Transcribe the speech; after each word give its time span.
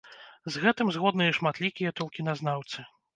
З 0.53 0.61
гэтым 0.63 0.87
згодныя 0.95 1.35
шматлікія 1.39 1.91
толкіназнаўцы. 1.99 2.87